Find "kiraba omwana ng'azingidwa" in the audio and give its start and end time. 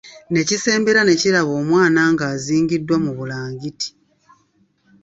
1.21-2.95